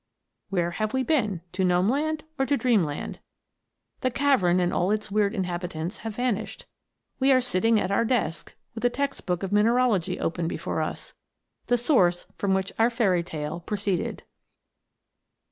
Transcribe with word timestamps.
Where 0.49 0.71
have 0.71 0.95
we 0.95 1.03
been? 1.03 1.41
To 1.51 1.63
Gnome 1.63 1.87
land, 1.87 2.23
or 2.39 2.47
to 2.47 2.57
dream 2.57 2.83
land 2.83 3.17
1? 3.99 3.99
The 4.01 4.09
cavern 4.09 4.59
and 4.59 4.73
all 4.73 4.89
its 4.89 5.11
weird 5.11 5.35
inhabi 5.35 5.69
tants 5.69 5.97
have 5.99 6.15
vanished. 6.15 6.65
We 7.19 7.31
are 7.31 7.39
sitting 7.39 7.79
at 7.79 7.91
our 7.91 8.03
desk, 8.03 8.55
with 8.73 8.83
a 8.83 8.89
text 8.89 9.27
book 9.27 9.43
of 9.43 9.51
mineralogy 9.51 10.19
open 10.19 10.47
before 10.47 10.81
us, 10.81 11.13
the 11.67 11.77
source 11.77 12.25
from 12.39 12.55
which 12.55 12.73
our 12.79 12.89
fairy 12.89 13.21
tale 13.21 13.59
proceeded. 13.59 14.23